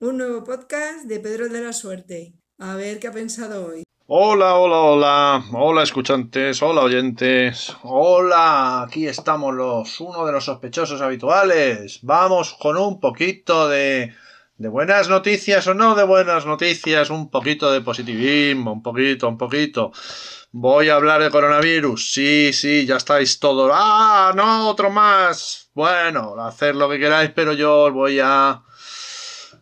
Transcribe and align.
Un 0.00 0.16
nuevo 0.16 0.44
podcast 0.44 1.06
de 1.06 1.18
Pedro 1.18 1.48
de 1.48 1.60
la 1.60 1.72
Suerte. 1.72 2.32
A 2.60 2.76
ver 2.76 3.00
qué 3.00 3.08
ha 3.08 3.12
pensado 3.12 3.66
hoy. 3.66 3.82
Hola, 4.06 4.54
hola, 4.54 4.76
hola, 4.76 5.44
hola 5.52 5.82
escuchantes, 5.82 6.62
hola 6.62 6.82
oyentes, 6.82 7.74
hola, 7.82 8.82
aquí 8.82 9.08
estamos 9.08 9.52
los, 9.56 10.00
uno 10.00 10.24
de 10.24 10.30
los 10.30 10.44
sospechosos 10.44 11.00
habituales. 11.00 11.98
Vamos 12.02 12.54
con 12.60 12.76
un 12.76 13.00
poquito 13.00 13.68
de, 13.68 14.14
de 14.56 14.68
buenas 14.68 15.08
noticias 15.08 15.66
o 15.66 15.74
no 15.74 15.96
de 15.96 16.04
buenas 16.04 16.46
noticias, 16.46 17.10
un 17.10 17.28
poquito 17.28 17.72
de 17.72 17.80
positivismo, 17.80 18.74
un 18.74 18.84
poquito, 18.84 19.28
un 19.28 19.36
poquito. 19.36 19.90
Voy 20.52 20.90
a 20.90 20.94
hablar 20.94 21.24
de 21.24 21.30
coronavirus, 21.30 22.12
sí, 22.12 22.52
sí, 22.52 22.86
ya 22.86 22.98
estáis 22.98 23.40
todos. 23.40 23.68
Ah, 23.74 24.32
no, 24.36 24.68
otro 24.68 24.90
más. 24.90 25.72
Bueno, 25.74 26.36
hacer 26.40 26.76
lo 26.76 26.88
que 26.88 27.00
queráis, 27.00 27.32
pero 27.34 27.52
yo 27.52 27.80
os 27.80 27.92
voy 27.92 28.20
a 28.22 28.62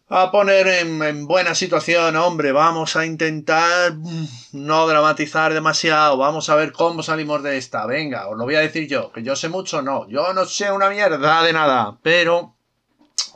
a 0.08 0.30
poner 0.30 0.68
en, 0.68 1.26
buena 1.26 1.54
situación, 1.54 2.14
hombre, 2.16 2.52
vamos 2.52 2.94
a 2.94 3.04
intentar 3.04 3.94
mm, 3.94 4.26
no 4.52 4.86
dramatizar 4.86 5.52
demasiado, 5.52 6.16
vamos 6.16 6.48
a 6.48 6.54
ver 6.54 6.72
cómo 6.72 7.02
salimos 7.02 7.42
de 7.42 7.56
esta, 7.56 7.86
venga, 7.86 8.28
os 8.28 8.38
lo 8.38 8.44
voy 8.44 8.54
a 8.54 8.60
decir 8.60 8.86
yo, 8.86 9.10
que 9.10 9.24
yo 9.24 9.34
sé 9.34 9.48
mucho, 9.48 9.82
no, 9.82 10.08
yo 10.08 10.32
no 10.32 10.44
sé 10.44 10.70
una 10.70 10.90
mierda 10.90 11.42
de 11.42 11.52
nada, 11.52 11.98
pero 12.02 12.54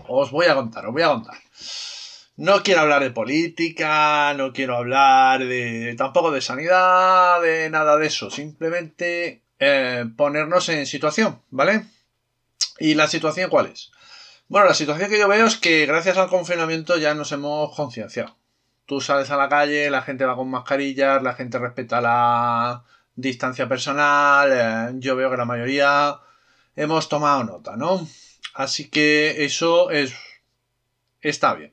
os 0.07 0.31
voy 0.31 0.47
a 0.47 0.55
contar, 0.55 0.87
os 0.87 0.93
voy 0.93 1.03
a 1.03 1.09
contar. 1.09 1.39
No 2.37 2.63
quiero 2.63 2.81
hablar 2.83 3.03
de 3.03 3.11
política, 3.11 4.33
no 4.35 4.53
quiero 4.53 4.77
hablar 4.77 5.45
de 5.45 5.95
tampoco 5.99 6.31
de 6.31 6.41
sanidad, 6.41 7.43
de 7.43 7.69
nada 7.69 7.99
de 7.99 8.07
eso, 8.07 8.31
simplemente 8.31 9.43
eh, 9.59 10.07
ponernos 10.17 10.69
en 10.71 10.87
situación, 10.87 11.43
¿vale? 11.51 11.85
¿Y 12.79 12.95
la 12.95 13.09
situación 13.09 13.51
cuál 13.51 13.67
es? 13.67 13.91
Bueno, 14.51 14.67
la 14.67 14.75
situación 14.75 15.09
que 15.09 15.17
yo 15.17 15.29
veo 15.29 15.47
es 15.47 15.59
que 15.59 15.87
gracias 15.87 16.17
al 16.17 16.29
confinamiento 16.29 16.99
ya 16.99 17.15
nos 17.15 17.31
hemos 17.31 17.73
concienciado. 17.77 18.37
Tú 18.85 19.01
sales 19.01 19.31
a 19.31 19.37
la 19.37 19.49
calle, 19.49 19.89
la 19.91 20.03
gente 20.03 20.25
va 20.25 20.35
con 20.35 20.51
mascarillas, 20.51 21.23
la 21.23 21.35
gente 21.35 21.61
respeta 21.61 22.01
la 22.01 22.83
distancia 23.15 23.69
personal, 23.69 24.51
eh, 24.53 24.97
yo 24.99 25.15
veo 25.15 25.31
que 25.31 25.37
la 25.37 25.45
mayoría 25.45 26.19
hemos 26.75 27.09
tomado 27.09 27.45
nota, 27.45 27.77
¿no? 27.77 28.05
Así 28.53 28.91
que 28.91 29.45
eso 29.45 29.93
es 29.93 30.13
está 31.21 31.55
bien. 31.55 31.73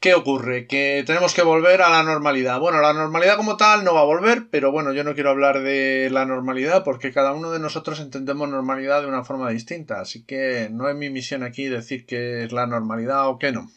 ¿Qué 0.00 0.14
ocurre? 0.14 0.68
Que 0.68 1.02
tenemos 1.04 1.34
que 1.34 1.42
volver 1.42 1.82
a 1.82 1.90
la 1.90 2.04
normalidad. 2.04 2.60
Bueno, 2.60 2.80
la 2.80 2.92
normalidad 2.92 3.36
como 3.36 3.56
tal 3.56 3.82
no 3.82 3.94
va 3.94 4.02
a 4.02 4.04
volver, 4.04 4.48
pero 4.48 4.70
bueno, 4.70 4.92
yo 4.92 5.02
no 5.02 5.14
quiero 5.14 5.30
hablar 5.30 5.60
de 5.60 6.08
la 6.12 6.24
normalidad 6.24 6.84
porque 6.84 7.12
cada 7.12 7.32
uno 7.32 7.50
de 7.50 7.58
nosotros 7.58 7.98
entendemos 7.98 8.48
normalidad 8.48 9.02
de 9.02 9.08
una 9.08 9.24
forma 9.24 9.50
distinta. 9.50 10.00
Así 10.00 10.24
que 10.24 10.68
no 10.70 10.88
es 10.88 10.94
mi 10.94 11.10
misión 11.10 11.42
aquí 11.42 11.64
decir 11.64 12.06
qué 12.06 12.44
es 12.44 12.52
la 12.52 12.68
normalidad 12.68 13.28
o 13.28 13.40
qué 13.40 13.50
no. 13.50 13.72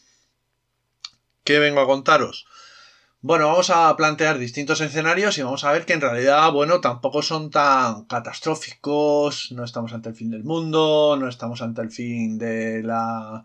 ¿Qué 1.44 1.58
vengo 1.58 1.81
a 1.81 1.88
contaros? 1.88 2.45
Bueno, 3.22 3.47
vamos 3.47 3.72
a 3.72 3.95
plantear 3.95 4.38
distintos 4.38 4.80
escenarios 4.81 5.38
y 5.39 5.41
vamos 5.41 5.63
a 5.63 5.72
ver 5.72 5.85
que 5.85 5.94
en 5.94 6.02
realidad, 6.02 6.52
bueno, 6.52 6.81
tampoco 6.81 7.23
son 7.23 7.50
tan 7.50 8.06
catastróficos, 8.06 9.52
no 9.53 9.63
estamos 9.63 9.94
ante 9.94 10.09
el 10.09 10.16
fin 10.16 10.30
del 10.30 10.44
mundo, 10.44 11.17
no 11.19 11.28
estamos 11.28 11.63
ante 11.63 11.81
el 11.81 11.89
fin 11.89 12.38
de 12.38 12.83
la 12.83 13.44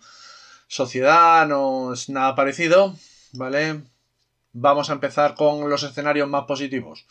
sociedad, 0.67 1.47
no 1.47 1.92
es 1.92 2.09
nada 2.09 2.34
parecido, 2.34 2.95
¿vale? 3.33 3.83
Vamos 4.53 4.91
a 4.91 4.95
empezar 4.95 5.34
con 5.34 5.69
los 5.69 5.83
escenarios 5.83 6.28
más 6.28 6.45
positivos. 6.45 7.06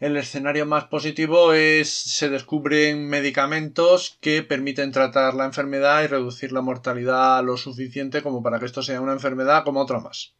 El 0.00 0.16
escenario 0.16 0.66
más 0.66 0.84
positivo 0.84 1.52
es 1.52 1.88
se 1.88 2.28
descubren 2.28 3.08
medicamentos 3.08 4.18
que 4.20 4.42
permiten 4.42 4.92
tratar 4.92 5.34
la 5.34 5.44
enfermedad 5.44 6.02
y 6.02 6.08
reducir 6.08 6.52
la 6.52 6.60
mortalidad 6.60 7.44
lo 7.44 7.56
suficiente 7.56 8.22
como 8.22 8.42
para 8.42 8.58
que 8.58 8.66
esto 8.66 8.82
sea 8.82 9.00
una 9.00 9.12
enfermedad 9.12 9.64
como 9.64 9.80
otra 9.80 10.00
más. 10.00 10.34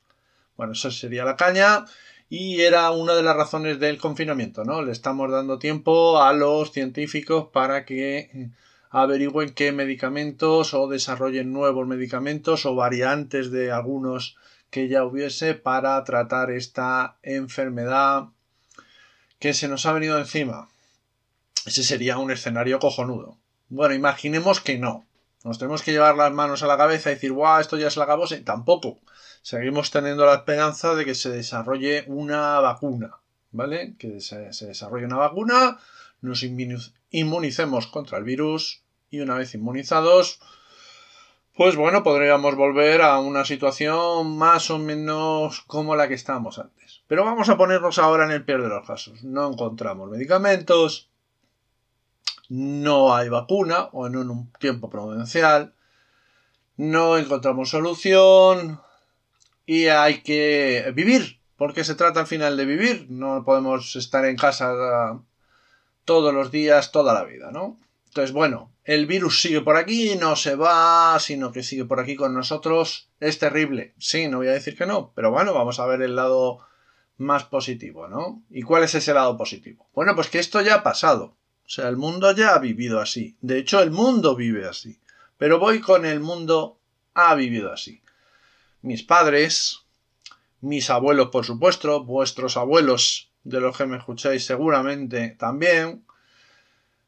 Bueno, 0.57 0.73
eso 0.73 0.91
sería 0.91 1.25
la 1.25 1.37
caña 1.37 1.85
y 2.29 2.63
era 2.63 2.91
una 2.91 3.15
de 3.15 3.23
las 3.23 3.37
razones 3.37 3.79
del 3.79 3.99
confinamiento, 3.99 4.65
¿no? 4.65 4.83
Le 4.83 4.93
estamos 4.93 5.31
dando 5.31 5.59
tiempo 5.59 6.23
a 6.23 6.33
los 6.33 6.73
científicos 6.73 7.49
para 7.53 7.85
que 7.85 8.51
averigüen 8.95 9.55
qué 9.55 9.73
medicamentos 9.73 10.73
o 10.73 10.87
desarrollen 10.87 11.53
nuevos 11.53 11.85
medicamentos 11.85 12.65
o 12.65 12.77
variantes 12.77 13.51
de 13.51 13.73
algunos 13.73 14.37
que 14.71 14.87
ya 14.87 15.03
hubiese 15.03 15.55
para 15.55 16.03
tratar 16.05 16.53
esta 16.53 17.17
enfermedad 17.25 18.29
que 19.41 19.53
se 19.53 19.67
nos 19.67 19.85
ha 19.87 19.93
venido 19.93 20.17
encima. 20.17 20.69
Ese 21.67 21.83
sería 21.83 22.19
un 22.19 22.31
escenario 22.31 22.79
cojonudo. 22.79 23.37
Bueno, 23.69 23.97
imaginemos 23.97 24.61
que 24.61 24.79
no. 24.79 25.05
Nos 25.43 25.59
tenemos 25.59 25.83
que 25.83 25.91
llevar 25.91 26.15
las 26.15 26.33
manos 26.33 26.63
a 26.63 26.69
la 26.69 26.77
cabeza 26.77 27.11
y 27.11 27.15
decir, 27.15 27.33
guau, 27.33 27.61
esto 27.61 27.77
ya 27.77 27.89
es 27.89 27.97
la 27.97 28.05
acabó. 28.05 28.27
Tampoco. 28.45 29.01
Seguimos 29.43 29.91
teniendo 29.91 30.25
la 30.25 30.35
esperanza 30.35 30.95
de 30.95 31.05
que 31.05 31.17
se 31.17 31.31
desarrolle 31.31 32.05
una 32.07 32.61
vacuna. 32.61 33.17
¿Vale? 33.51 33.97
Que 33.99 34.21
se 34.21 34.67
desarrolle 34.67 35.07
una 35.07 35.17
vacuna, 35.17 35.79
nos 36.21 36.45
inmunicemos 37.11 37.89
contra 37.89 38.19
el 38.19 38.25
virus 38.25 38.84
y 39.15 39.21
una 39.21 39.37
vez 39.37 39.55
inmunizados, 39.55 40.41
pues 41.57 41.77
bueno, 41.77 42.03
podríamos 42.03 42.57
volver 42.57 43.03
a 43.03 43.19
una 43.21 43.45
situación 43.45 44.37
más 44.37 44.71
o 44.71 44.79
menos 44.79 45.61
como 45.63 45.95
la 45.95 46.09
que 46.09 46.15
estábamos 46.15 46.59
antes. 46.59 47.03
Pero 47.07 47.25
vamos 47.25 47.49
a 47.49 47.57
ponernos 47.57 47.99
ahora 47.99 48.25
en 48.25 48.33
el 48.33 48.45
peor 48.45 48.63
de 48.63 48.69
los 48.69 48.87
casos. 48.87 49.23
No 49.23 49.51
encontramos 49.51 50.11
medicamentos, 50.11 51.09
no 52.49 53.15
hay 53.15 53.29
vacuna 53.29 53.89
o 53.93 54.07
en 54.07 54.17
un 54.17 54.53
tiempo 54.55 54.91
prudencial, 54.91 55.75
no 56.77 57.17
encontramos 57.17 57.71
solución 57.71 58.81
y 59.65 59.87
hay 59.87 60.23
que 60.23 60.93
vivir, 60.95 61.39
porque 61.57 61.85
se 61.85 61.95
trata 61.95 62.21
al 62.21 62.27
final 62.27 62.57
de 62.57 62.65
vivir. 62.65 63.07
No 63.11 63.45
podemos 63.45 63.95
estar 63.95 64.25
en 64.25 64.37
casa 64.37 65.21
todos 66.05 66.35
los 66.35 66.51
días, 66.51 66.91
toda 66.91 67.15
la 67.15 67.25
vida, 67.25 67.51
¿no? 67.53 67.79
Entonces, 68.15 68.33
bueno, 68.33 68.71
el 68.85 69.07
virus 69.07 69.41
sigue 69.41 69.61
por 69.61 69.77
aquí, 69.77 70.15
no 70.15 70.37
se 70.37 70.55
va, 70.55 71.19
sino 71.19 71.51
que 71.51 71.65
sigue 71.65 71.85
por 71.85 71.99
aquí 71.99 72.15
con 72.15 72.33
nosotros. 72.33 73.09
Es 73.19 73.41
terrible. 73.41 73.93
Sí, 73.99 74.29
no 74.29 74.37
voy 74.37 74.47
a 74.47 74.53
decir 74.53 74.77
que 74.77 74.87
no, 74.87 75.11
pero 75.17 75.33
bueno, 75.33 75.53
vamos 75.53 75.81
a 75.81 75.87
ver 75.87 76.01
el 76.01 76.15
lado 76.15 76.61
más 77.17 77.43
positivo, 77.43 78.07
¿no? 78.07 78.41
¿Y 78.51 78.63
cuál 78.63 78.85
es 78.85 78.95
ese 78.95 79.15
lado 79.15 79.37
positivo? 79.37 79.89
Bueno, 79.95 80.15
pues 80.15 80.29
que 80.29 80.39
esto 80.39 80.61
ya 80.61 80.77
ha 80.77 80.83
pasado. 80.85 81.37
O 81.67 81.69
sea, 81.69 81.89
el 81.89 81.97
mundo 81.97 82.31
ya 82.31 82.55
ha 82.55 82.61
vivido 82.61 83.01
así. 83.01 83.37
De 83.41 83.59
hecho, 83.59 83.83
el 83.83 83.91
mundo 83.91 84.37
vive 84.37 84.65
así. 84.65 85.01
Pero 85.37 85.59
voy 85.59 85.81
con 85.81 86.05
el 86.05 86.21
mundo 86.21 86.79
ha 87.15 87.35
vivido 87.35 87.73
así. 87.73 88.01
Mis 88.81 89.03
padres, 89.03 89.81
mis 90.61 90.89
abuelos, 90.89 91.31
por 91.31 91.45
supuesto, 91.45 92.05
vuestros 92.05 92.57
abuelos, 92.57 93.33
de 93.43 93.59
los 93.59 93.77
que 93.77 93.87
me 93.87 93.97
escucháis 93.97 94.47
seguramente 94.47 95.31
también, 95.37 96.05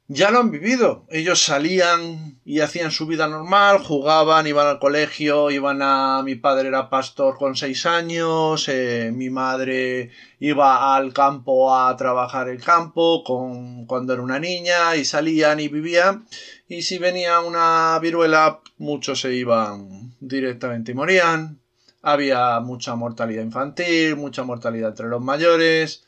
ya 0.09 0.31
lo 0.31 0.39
han 0.39 0.51
vivido. 0.51 1.05
Ellos 1.11 1.43
salían 1.43 2.39
y 2.45 2.61
hacían 2.61 2.91
su 2.91 3.07
vida 3.07 3.27
normal, 3.27 3.79
jugaban, 3.79 4.47
iban 4.47 4.67
al 4.67 4.79
colegio, 4.79 5.51
iban 5.51 5.81
a... 5.83 6.23
Mi 6.25 6.37
padre 6.37 6.69
era 6.69 6.89
pastor 6.89 7.37
con 7.37 7.57
seis 7.57 7.87
años, 7.87 8.69
eh, 8.69 9.11
mi 9.13 9.31
madre 9.31 10.11
iba 10.39 10.95
al 10.95 11.13
campo 11.13 11.75
a 11.75 11.97
trabajar 11.97 12.49
el 12.49 12.63
campo 12.63 13.25
con... 13.25 13.87
cuando 13.87 14.13
era 14.13 14.23
una 14.23 14.39
niña 14.39 14.95
y 14.97 15.05
salían 15.05 15.59
y 15.61 15.69
vivían. 15.69 16.27
Y 16.69 16.83
si 16.83 16.99
venía 16.99 17.41
una 17.41 17.99
viruela, 18.01 18.61
muchos 18.79 19.21
se 19.21 19.35
iban 19.35 20.15
directamente 20.21 20.93
y 20.93 20.95
morían. 20.95 21.61
Había 22.03 22.61
mucha 22.61 22.95
mortalidad 22.95 23.43
infantil, 23.43 24.15
mucha 24.15 24.45
mortalidad 24.45 24.91
entre 24.91 25.09
los 25.09 25.21
mayores 25.21 26.07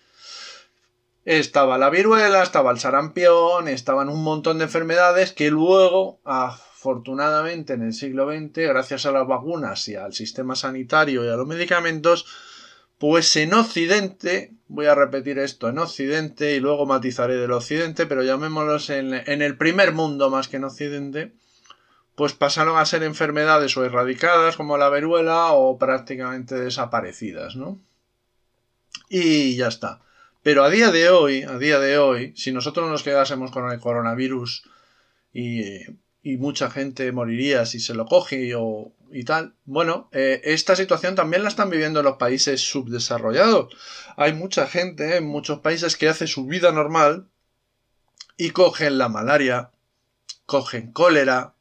estaba 1.28 1.76
la 1.76 1.90
viruela, 1.90 2.42
estaba 2.42 2.70
el 2.70 2.78
sarampión, 2.78 3.68
estaban 3.68 4.08
un 4.08 4.22
montón 4.24 4.56
de 4.56 4.64
enfermedades 4.64 5.34
que 5.34 5.50
luego, 5.50 6.20
afortunadamente 6.24 7.74
en 7.74 7.82
el 7.82 7.92
siglo 7.92 8.32
XX, 8.32 8.66
gracias 8.68 9.04
a 9.04 9.12
las 9.12 9.26
vacunas 9.26 9.86
y 9.88 9.94
al 9.94 10.14
sistema 10.14 10.56
sanitario 10.56 11.22
y 11.26 11.28
a 11.28 11.36
los 11.36 11.46
medicamentos, 11.46 12.24
pues 12.96 13.36
en 13.36 13.52
Occidente, 13.52 14.54
voy 14.68 14.86
a 14.86 14.94
repetir 14.94 15.38
esto, 15.38 15.68
en 15.68 15.78
Occidente 15.78 16.54
y 16.54 16.60
luego 16.60 16.86
matizaré 16.86 17.36
del 17.36 17.52
Occidente, 17.52 18.06
pero 18.06 18.22
llamémoslos 18.22 18.88
en, 18.88 19.12
en 19.12 19.42
el 19.42 19.58
primer 19.58 19.92
mundo 19.92 20.30
más 20.30 20.48
que 20.48 20.56
en 20.56 20.64
Occidente, 20.64 21.34
pues 22.14 22.32
pasaron 22.32 22.78
a 22.78 22.86
ser 22.86 23.02
enfermedades 23.02 23.76
o 23.76 23.84
erradicadas 23.84 24.56
como 24.56 24.78
la 24.78 24.88
viruela 24.88 25.52
o 25.52 25.76
prácticamente 25.76 26.54
desaparecidas, 26.54 27.54
¿no? 27.54 27.78
Y 29.10 29.56
ya 29.56 29.68
está. 29.68 30.00
Pero 30.42 30.64
a 30.64 30.70
día 30.70 30.90
de 30.90 31.10
hoy, 31.10 31.42
a 31.42 31.58
día 31.58 31.78
de 31.78 31.98
hoy, 31.98 32.32
si 32.36 32.52
nosotros 32.52 32.88
nos 32.88 33.02
quedásemos 33.02 33.50
con 33.50 33.70
el 33.70 33.80
coronavirus 33.80 34.64
y, 35.32 35.80
mucha 36.36 36.70
gente 36.70 37.10
moriría 37.10 37.64
si 37.64 37.80
se 37.80 37.94
lo 37.94 38.04
coge 38.04 38.54
o, 38.54 38.92
y 39.10 39.24
tal, 39.24 39.54
bueno, 39.64 40.10
eh, 40.12 40.42
esta 40.44 40.76
situación 40.76 41.14
también 41.14 41.42
la 41.42 41.48
están 41.48 41.70
viviendo 41.70 42.00
en 42.00 42.04
los 42.04 42.18
países 42.18 42.60
subdesarrollados. 42.60 43.74
Hay 44.16 44.34
mucha 44.34 44.66
gente 44.66 45.16
en 45.16 45.26
muchos 45.26 45.60
países 45.60 45.96
que 45.96 46.08
hace 46.08 46.26
su 46.26 46.46
vida 46.46 46.70
normal 46.70 47.28
y 48.36 48.50
cogen 48.50 48.98
la 48.98 49.08
malaria, 49.08 49.70
cogen 50.46 50.92
cólera, 50.92 51.54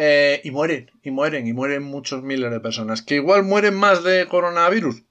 Eh, 0.00 0.40
y 0.44 0.52
mueren, 0.52 0.92
y 1.02 1.10
mueren, 1.10 1.48
y 1.48 1.52
mueren 1.52 1.82
muchos 1.82 2.22
miles 2.22 2.52
de 2.52 2.60
personas. 2.60 3.02
Que 3.02 3.16
igual 3.16 3.42
mueren 3.42 3.74
más 3.74 4.04
de 4.04 4.28
coronavirus. 4.28 5.02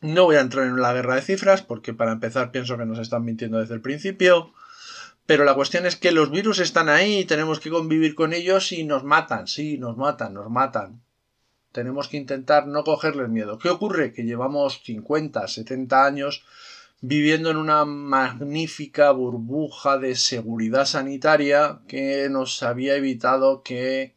No 0.00 0.24
voy 0.24 0.36
a 0.36 0.40
entrar 0.40 0.66
en 0.66 0.80
la 0.80 0.92
guerra 0.94 1.16
de 1.16 1.22
cifras, 1.22 1.62
porque 1.62 1.92
para 1.92 2.12
empezar 2.12 2.50
pienso 2.50 2.78
que 2.78 2.86
nos 2.86 2.98
están 2.98 3.24
mintiendo 3.24 3.58
desde 3.58 3.74
el 3.74 3.82
principio. 3.82 4.52
Pero 5.26 5.44
la 5.44 5.54
cuestión 5.54 5.86
es 5.86 5.96
que 5.96 6.10
los 6.10 6.30
virus 6.30 6.58
están 6.58 6.88
ahí 6.88 7.18
y 7.18 7.24
tenemos 7.24 7.60
que 7.60 7.70
convivir 7.70 8.14
con 8.14 8.32
ellos 8.32 8.72
y 8.72 8.84
nos 8.84 9.04
matan, 9.04 9.46
sí, 9.46 9.78
nos 9.78 9.96
matan, 9.96 10.34
nos 10.34 10.50
matan. 10.50 11.02
Tenemos 11.70 12.08
que 12.08 12.16
intentar 12.16 12.66
no 12.66 12.82
cogerles 12.82 13.28
miedo. 13.28 13.58
¿Qué 13.58 13.68
ocurre? 13.68 14.12
Que 14.12 14.24
llevamos 14.24 14.82
50, 14.82 15.46
70 15.46 16.04
años 16.04 16.44
viviendo 17.00 17.50
en 17.50 17.56
una 17.56 17.84
magnífica 17.84 19.10
burbuja 19.12 19.98
de 19.98 20.16
seguridad 20.16 20.84
sanitaria 20.84 21.80
que 21.88 22.28
nos 22.30 22.62
había 22.62 22.96
evitado 22.96 23.62
que 23.62 24.14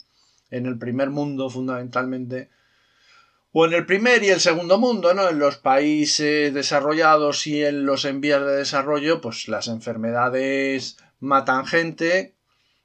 en 0.51 0.65
el 0.65 0.77
primer 0.77 1.09
mundo 1.09 1.50
fundamentalmente 1.50 2.50
o 3.53 3.65
en 3.65 3.73
el 3.73 3.85
primer 3.85 4.23
y 4.23 4.29
el 4.29 4.39
segundo 4.39 4.79
mundo, 4.79 5.13
¿no? 5.13 5.29
En 5.29 5.38
los 5.38 5.57
países 5.57 6.53
desarrollados 6.53 7.45
y 7.45 7.63
en 7.63 7.85
los 7.85 8.03
en 8.03 8.19
vías 8.19 8.41
de 8.41 8.55
desarrollo, 8.55 9.21
pues 9.21 9.47
las 9.47 9.67
enfermedades 9.67 10.97
matan 11.19 11.65
gente, 11.67 12.35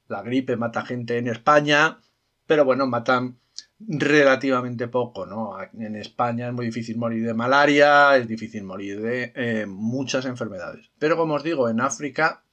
la 0.07 0.21
gripe 0.21 0.55
mata 0.57 0.85
gente 0.85 1.17
en 1.17 1.27
España, 1.27 1.99
pero 2.45 2.65
bueno, 2.65 2.85
matan 2.85 3.39
relativamente 3.79 4.87
poco, 4.87 5.25
¿no? 5.25 5.57
En 5.77 5.95
España 5.95 6.47
es 6.47 6.53
muy 6.53 6.67
difícil 6.67 6.97
morir 6.97 7.25
de 7.25 7.33
malaria, 7.33 8.15
es 8.15 8.27
difícil 8.27 8.63
morir 8.63 9.01
de 9.01 9.33
eh, 9.35 9.65
muchas 9.65 10.25
enfermedades. 10.25 10.91
Pero 10.99 11.17
como 11.17 11.33
os 11.33 11.43
digo, 11.43 11.67
en 11.67 11.81
África, 11.81 12.43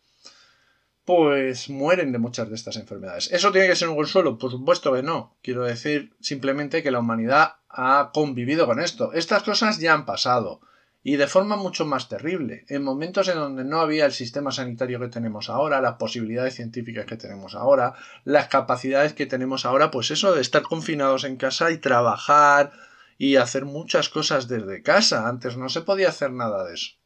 pues 1.04 1.68
mueren 1.68 2.12
de 2.12 2.18
muchas 2.18 2.48
de 2.48 2.54
estas 2.54 2.76
enfermedades. 2.76 3.30
¿Eso 3.30 3.52
tiene 3.52 3.68
que 3.68 3.76
ser 3.76 3.88
un 3.88 3.96
consuelo? 3.96 4.38
Por 4.38 4.50
supuesto 4.50 4.92
que 4.92 5.02
no. 5.02 5.36
Quiero 5.42 5.64
decir 5.64 6.14
simplemente 6.20 6.82
que 6.82 6.90
la 6.90 6.98
humanidad 6.98 7.56
ha 7.76 8.10
convivido 8.12 8.66
con 8.66 8.80
esto. 8.80 9.12
Estas 9.12 9.42
cosas 9.42 9.78
ya 9.78 9.92
han 9.92 10.06
pasado 10.06 10.60
y 11.02 11.14
de 11.14 11.28
forma 11.28 11.54
mucho 11.54 11.86
más 11.86 12.08
terrible, 12.08 12.64
en 12.68 12.82
momentos 12.82 13.28
en 13.28 13.36
donde 13.36 13.62
no 13.62 13.80
había 13.80 14.06
el 14.06 14.12
sistema 14.12 14.50
sanitario 14.50 14.98
que 14.98 15.06
tenemos 15.06 15.48
ahora, 15.48 15.80
las 15.80 15.94
posibilidades 15.98 16.56
científicas 16.56 17.06
que 17.06 17.16
tenemos 17.16 17.54
ahora, 17.54 17.94
las 18.24 18.48
capacidades 18.48 19.12
que 19.12 19.26
tenemos 19.26 19.66
ahora, 19.66 19.92
pues 19.92 20.10
eso 20.10 20.34
de 20.34 20.40
estar 20.40 20.62
confinados 20.62 21.22
en 21.22 21.36
casa 21.36 21.70
y 21.70 21.78
trabajar 21.78 22.72
y 23.18 23.36
hacer 23.36 23.66
muchas 23.66 24.08
cosas 24.08 24.48
desde 24.48 24.82
casa. 24.82 25.28
Antes 25.28 25.56
no 25.56 25.68
se 25.68 25.82
podía 25.82 26.08
hacer 26.08 26.32
nada 26.32 26.64
de 26.64 26.74
eso. 26.74 26.96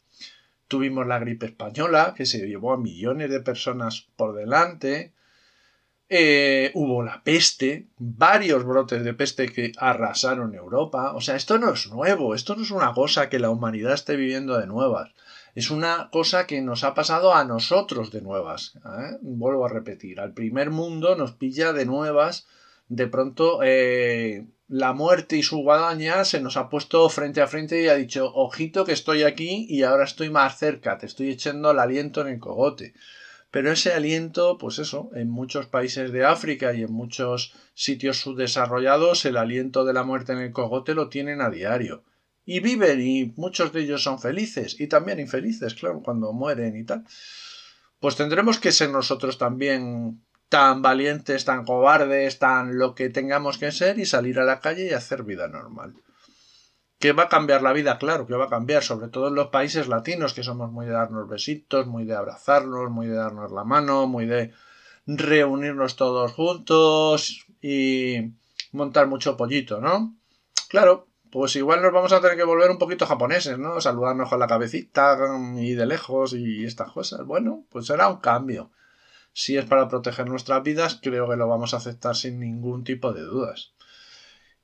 Tuvimos 0.66 1.06
la 1.06 1.18
gripe 1.18 1.44
española, 1.44 2.14
que 2.16 2.24
se 2.24 2.46
llevó 2.46 2.72
a 2.72 2.78
millones 2.78 3.28
de 3.28 3.40
personas 3.40 4.08
por 4.16 4.34
delante. 4.34 5.12
Eh, 6.12 6.72
hubo 6.74 7.04
la 7.04 7.22
peste, 7.22 7.86
varios 7.96 8.64
brotes 8.64 9.04
de 9.04 9.14
peste 9.14 9.48
que 9.48 9.70
arrasaron 9.78 10.56
Europa. 10.56 11.12
O 11.14 11.20
sea, 11.20 11.36
esto 11.36 11.56
no 11.56 11.72
es 11.72 11.88
nuevo, 11.88 12.34
esto 12.34 12.56
no 12.56 12.62
es 12.62 12.72
una 12.72 12.92
cosa 12.92 13.28
que 13.28 13.38
la 13.38 13.50
humanidad 13.50 13.94
esté 13.94 14.16
viviendo 14.16 14.58
de 14.58 14.66
nuevas. 14.66 15.12
Es 15.54 15.70
una 15.70 16.10
cosa 16.10 16.48
que 16.48 16.62
nos 16.62 16.82
ha 16.82 16.94
pasado 16.94 17.32
a 17.32 17.44
nosotros 17.44 18.10
de 18.10 18.22
nuevas. 18.22 18.74
¿eh? 18.84 19.18
Vuelvo 19.22 19.66
a 19.66 19.68
repetir, 19.68 20.18
al 20.18 20.34
primer 20.34 20.70
mundo 20.70 21.14
nos 21.14 21.32
pilla 21.32 21.72
de 21.72 21.86
nuevas. 21.86 22.48
De 22.88 23.06
pronto 23.06 23.60
eh, 23.62 24.46
la 24.66 24.92
muerte 24.92 25.36
y 25.36 25.44
su 25.44 25.58
guadaña 25.58 26.24
se 26.24 26.40
nos 26.40 26.56
ha 26.56 26.68
puesto 26.68 27.08
frente 27.08 27.40
a 27.40 27.46
frente 27.46 27.82
y 27.82 27.88
ha 27.88 27.94
dicho, 27.94 28.32
ojito 28.34 28.84
que 28.84 28.92
estoy 28.92 29.22
aquí 29.22 29.64
y 29.68 29.84
ahora 29.84 30.04
estoy 30.04 30.28
más 30.28 30.58
cerca, 30.58 30.98
te 30.98 31.06
estoy 31.06 31.30
echando 31.30 31.70
el 31.70 31.78
aliento 31.78 32.20
en 32.22 32.28
el 32.28 32.40
cogote. 32.40 32.94
Pero 33.50 33.72
ese 33.72 33.92
aliento, 33.92 34.58
pues 34.58 34.78
eso, 34.78 35.10
en 35.14 35.28
muchos 35.28 35.66
países 35.66 36.12
de 36.12 36.24
África 36.24 36.72
y 36.72 36.82
en 36.82 36.92
muchos 36.92 37.54
sitios 37.74 38.20
subdesarrollados, 38.20 39.24
el 39.24 39.36
aliento 39.36 39.84
de 39.84 39.92
la 39.92 40.04
muerte 40.04 40.32
en 40.32 40.38
el 40.38 40.52
cogote 40.52 40.94
lo 40.94 41.08
tienen 41.08 41.40
a 41.40 41.50
diario. 41.50 42.04
Y 42.44 42.60
viven 42.60 43.00
y 43.00 43.32
muchos 43.36 43.72
de 43.72 43.80
ellos 43.80 44.02
son 44.02 44.20
felices 44.20 44.80
y 44.80 44.86
también 44.86 45.18
infelices, 45.18 45.74
claro, 45.74 46.00
cuando 46.02 46.32
mueren 46.32 46.76
y 46.76 46.84
tal. 46.84 47.04
Pues 47.98 48.16
tendremos 48.16 48.58
que 48.58 48.72
ser 48.72 48.90
nosotros 48.90 49.36
también 49.36 50.22
tan 50.48 50.80
valientes, 50.80 51.44
tan 51.44 51.64
cobardes, 51.64 52.38
tan 52.38 52.78
lo 52.78 52.94
que 52.94 53.10
tengamos 53.10 53.58
que 53.58 53.72
ser 53.72 53.98
y 53.98 54.06
salir 54.06 54.38
a 54.38 54.44
la 54.44 54.60
calle 54.60 54.86
y 54.86 54.94
hacer 54.94 55.22
vida 55.24 55.48
normal 55.48 55.94
que 57.00 57.12
va 57.12 57.24
a 57.24 57.28
cambiar 57.28 57.62
la 57.62 57.72
vida, 57.72 57.98
claro, 57.98 58.26
que 58.26 58.34
va 58.34 58.44
a 58.44 58.50
cambiar, 58.50 58.82
sobre 58.84 59.08
todo 59.08 59.28
en 59.28 59.34
los 59.34 59.48
países 59.48 59.88
latinos, 59.88 60.34
que 60.34 60.42
somos 60.42 60.70
muy 60.70 60.84
de 60.84 60.92
darnos 60.92 61.28
besitos, 61.28 61.86
muy 61.86 62.04
de 62.04 62.14
abrazarnos, 62.14 62.90
muy 62.90 63.06
de 63.06 63.16
darnos 63.16 63.50
la 63.52 63.64
mano, 63.64 64.06
muy 64.06 64.26
de 64.26 64.52
reunirnos 65.06 65.96
todos 65.96 66.30
juntos 66.32 67.46
y 67.62 68.32
montar 68.72 69.06
mucho 69.06 69.38
pollito, 69.38 69.80
¿no? 69.80 70.14
Claro, 70.68 71.08
pues 71.30 71.56
igual 71.56 71.80
nos 71.80 71.92
vamos 71.92 72.12
a 72.12 72.20
tener 72.20 72.36
que 72.36 72.44
volver 72.44 72.70
un 72.70 72.78
poquito 72.78 73.06
japoneses, 73.06 73.58
¿no? 73.58 73.80
Saludarnos 73.80 74.28
con 74.28 74.38
la 74.38 74.46
cabecita 74.46 75.16
y 75.56 75.72
de 75.72 75.86
lejos 75.86 76.34
y 76.34 76.66
estas 76.66 76.92
cosas. 76.92 77.24
Bueno, 77.24 77.64
pues 77.70 77.86
será 77.86 78.08
un 78.08 78.18
cambio. 78.18 78.70
Si 79.32 79.56
es 79.56 79.64
para 79.64 79.88
proteger 79.88 80.28
nuestras 80.28 80.62
vidas, 80.62 80.98
creo 81.02 81.30
que 81.30 81.36
lo 81.36 81.48
vamos 81.48 81.72
a 81.72 81.78
aceptar 81.78 82.14
sin 82.14 82.40
ningún 82.40 82.84
tipo 82.84 83.14
de 83.14 83.22
dudas. 83.22 83.72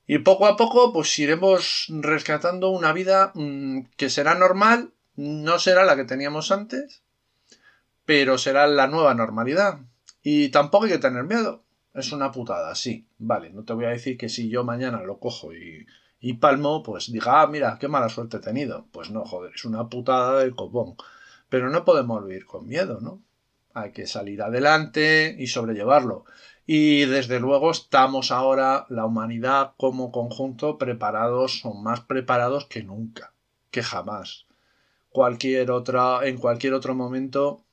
Y 0.06 0.18
poco 0.18 0.46
a 0.46 0.56
poco, 0.56 0.92
pues 0.92 1.18
iremos 1.18 1.86
rescatando 1.88 2.70
una 2.70 2.92
vida 2.92 3.32
mm, 3.34 3.86
que 3.96 4.08
será 4.08 4.34
normal, 4.36 4.92
no 5.16 5.58
será 5.58 5.84
la 5.84 5.96
que 5.96 6.04
teníamos 6.04 6.52
antes, 6.52 7.02
pero 8.04 8.38
será 8.38 8.66
la 8.66 8.86
nueva 8.86 9.14
normalidad. 9.14 9.80
Y 10.22 10.50
tampoco 10.50 10.84
hay 10.84 10.92
que 10.92 10.98
tener 10.98 11.24
miedo. 11.24 11.64
Es 11.92 12.12
una 12.12 12.30
putada, 12.30 12.74
sí. 12.74 13.06
Vale, 13.18 13.50
no 13.50 13.64
te 13.64 13.72
voy 13.72 13.86
a 13.86 13.90
decir 13.90 14.16
que 14.16 14.28
si 14.28 14.48
yo 14.48 14.64
mañana 14.64 15.02
lo 15.02 15.18
cojo 15.18 15.52
y, 15.54 15.86
y 16.20 16.34
palmo, 16.34 16.82
pues 16.82 17.10
diga, 17.10 17.42
ah, 17.42 17.46
mira, 17.46 17.78
qué 17.80 17.88
mala 17.88 18.08
suerte 18.08 18.36
he 18.36 18.40
tenido. 18.40 18.86
Pues 18.92 19.10
no, 19.10 19.24
joder, 19.24 19.52
es 19.54 19.64
una 19.64 19.88
putada 19.88 20.40
del 20.40 20.54
copón. 20.54 20.96
Pero 21.48 21.70
no 21.70 21.84
podemos 21.84 22.24
vivir 22.24 22.44
con 22.44 22.66
miedo, 22.66 23.00
¿no? 23.00 23.22
Hay 23.74 23.92
que 23.92 24.06
salir 24.06 24.42
adelante 24.42 25.34
y 25.38 25.46
sobrellevarlo. 25.48 26.24
Y 26.66 27.04
desde 27.04 27.38
luego 27.38 27.70
estamos 27.70 28.32
ahora, 28.32 28.86
la 28.88 29.06
humanidad 29.06 29.74
como 29.76 30.10
conjunto, 30.10 30.78
preparados 30.78 31.64
o 31.64 31.74
más 31.74 32.00
preparados 32.00 32.66
que 32.66 32.82
nunca, 32.82 33.32
que 33.70 33.84
jamás. 33.84 34.46
Cualquier 35.10 35.70
otra, 35.70 36.26
en 36.26 36.38
cualquier 36.38 36.74
otro 36.74 36.94
momento, 36.96 37.64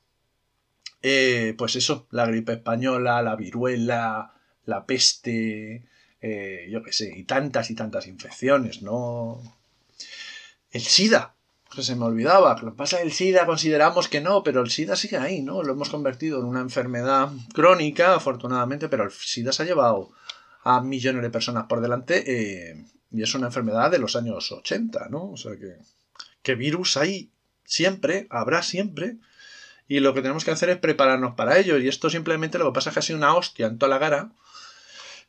eh, 1.02 1.54
pues 1.58 1.74
eso, 1.74 2.06
la 2.10 2.26
gripe 2.26 2.52
española, 2.52 3.20
la 3.20 3.34
viruela, 3.34 4.32
la 4.64 4.86
peste, 4.86 5.84
eh, 6.20 6.68
yo 6.70 6.82
qué 6.82 6.92
sé, 6.92 7.12
y 7.18 7.24
tantas 7.24 7.70
y 7.70 7.74
tantas 7.74 8.06
infecciones, 8.06 8.80
¿no? 8.80 9.42
El 10.70 10.80
SIDA, 10.80 11.34
que 11.74 11.82
se 11.82 11.96
me 11.96 12.04
olvidaba. 12.04 12.58
Lo 12.62 12.70
que 12.70 12.76
pasa 12.76 13.00
el 13.00 13.12
SIDA 13.12 13.46
consideramos 13.46 14.08
que 14.08 14.20
no, 14.20 14.42
pero 14.42 14.60
el 14.62 14.70
SIDA 14.70 14.96
sigue 14.96 15.16
ahí, 15.16 15.42
¿no? 15.42 15.62
Lo 15.62 15.72
hemos 15.72 15.90
convertido 15.90 16.40
en 16.40 16.46
una 16.46 16.60
enfermedad 16.60 17.30
crónica, 17.52 18.14
afortunadamente, 18.14 18.88
pero 18.88 19.04
el 19.04 19.10
SIDA 19.10 19.52
se 19.52 19.62
ha 19.62 19.66
llevado 19.66 20.10
a 20.62 20.80
millones 20.80 21.22
de 21.22 21.30
personas 21.30 21.64
por 21.66 21.80
delante 21.80 22.24
eh, 22.26 22.84
y 23.10 23.22
es 23.22 23.34
una 23.34 23.46
enfermedad 23.46 23.90
de 23.90 23.98
los 23.98 24.16
años 24.16 24.50
80, 24.50 25.08
¿no? 25.10 25.30
O 25.30 25.36
sea 25.36 25.56
que, 25.56 25.76
que 26.42 26.54
virus 26.54 26.96
hay 26.96 27.30
siempre, 27.64 28.26
habrá 28.30 28.62
siempre, 28.62 29.16
y 29.86 30.00
lo 30.00 30.14
que 30.14 30.22
tenemos 30.22 30.44
que 30.44 30.50
hacer 30.50 30.70
es 30.70 30.78
prepararnos 30.78 31.34
para 31.34 31.58
ello. 31.58 31.78
Y 31.78 31.88
esto 31.88 32.08
simplemente 32.08 32.58
lo 32.58 32.66
que 32.66 32.74
pasa 32.74 32.90
es 32.90 32.94
que 32.94 33.00
ha 33.00 33.02
sido 33.02 33.18
una 33.18 33.34
hostia 33.34 33.66
en 33.66 33.78
toda 33.78 33.90
la 33.90 34.00
cara 34.00 34.30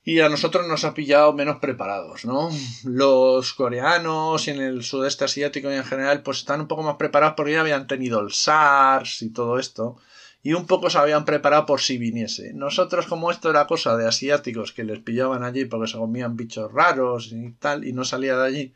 y 0.07 0.19
a 0.19 0.29
nosotros 0.29 0.67
nos 0.67 0.85
ha 0.85 0.93
pillado 0.93 1.33
menos 1.33 1.57
preparados, 1.57 2.25
¿no? 2.25 2.51
Los 2.83 3.53
coreanos 3.53 4.47
y 4.47 4.51
en 4.51 4.61
el 4.61 4.83
sudeste 4.83 5.25
asiático 5.25 5.71
y 5.71 5.73
en 5.73 5.83
general 5.83 6.21
pues 6.21 6.37
están 6.37 6.61
un 6.61 6.67
poco 6.67 6.83
más 6.83 6.97
preparados 6.97 7.33
porque 7.35 7.53
ya 7.53 7.61
habían 7.61 7.87
tenido 7.87 8.19
el 8.19 8.31
SARS 8.31 9.23
y 9.23 9.31
todo 9.31 9.57
esto 9.57 9.97
y 10.43 10.53
un 10.53 10.67
poco 10.67 10.91
se 10.91 10.99
habían 10.99 11.25
preparado 11.25 11.65
por 11.65 11.81
si 11.81 11.97
viniese. 11.97 12.53
Nosotros 12.53 13.07
como 13.07 13.31
esto 13.31 13.49
era 13.49 13.65
cosa 13.65 13.97
de 13.97 14.07
asiáticos 14.07 14.73
que 14.73 14.83
les 14.83 14.99
pillaban 14.99 15.43
allí 15.43 15.65
porque 15.65 15.91
se 15.91 15.97
comían 15.97 16.37
bichos 16.37 16.71
raros 16.71 17.31
y 17.31 17.53
tal 17.53 17.83
y 17.83 17.91
no 17.91 18.05
salía 18.05 18.37
de 18.37 18.45
allí, 18.45 18.73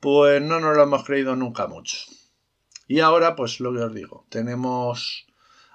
pues 0.00 0.42
no 0.42 0.58
nos 0.58 0.76
lo 0.76 0.82
hemos 0.82 1.04
creído 1.04 1.36
nunca 1.36 1.68
mucho. 1.68 1.98
Y 2.88 2.98
ahora 2.98 3.36
pues 3.36 3.60
lo 3.60 3.72
que 3.72 3.78
os 3.78 3.94
digo, 3.94 4.26
tenemos 4.28 5.26